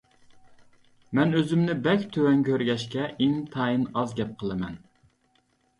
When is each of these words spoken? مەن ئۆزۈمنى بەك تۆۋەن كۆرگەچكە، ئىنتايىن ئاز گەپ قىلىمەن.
مەن 1.19 1.35
ئۆزۈمنى 1.41 1.75
بەك 1.89 2.07
تۆۋەن 2.17 2.41
كۆرگەچكە، 2.49 3.07
ئىنتايىن 3.27 3.89
ئاز 3.93 4.21
گەپ 4.23 4.37
قىلىمەن. 4.43 4.85